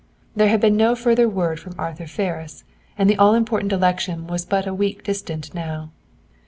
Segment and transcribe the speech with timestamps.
[0.35, 2.63] There had been no further word from Arthur Ferris,
[2.97, 5.91] and the all important election was but a week distant now.